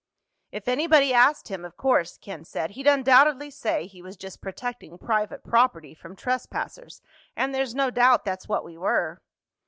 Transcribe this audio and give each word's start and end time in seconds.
"If 0.51 0.67
anybody 0.67 1.13
asked 1.13 1.49
him, 1.49 1.63
of 1.63 1.77
course," 1.77 2.17
Ken 2.17 2.43
said, 2.43 2.71
"he'd 2.71 2.87
undoubtedly 2.87 3.51
say 3.51 3.85
he 3.85 4.01
was 4.01 4.17
just 4.17 4.41
protecting 4.41 4.97
private 4.97 5.43
property 5.43 5.93
from 5.93 6.15
trespassers—and 6.15 7.53
there's 7.53 7.75
no 7.75 7.91
doubt 7.91 8.25
that's 8.25 8.47
what 8.49 8.65
we 8.65 8.79
were." 8.79 9.21